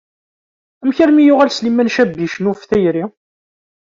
Amek 0.81 0.97
armi 1.03 1.23
yuɣal 1.27 1.51
Sliman 1.51 1.91
Cabbi 1.95 2.19
icennu 2.25 2.51
ɣef 2.51 2.61
tayri? 2.69 3.05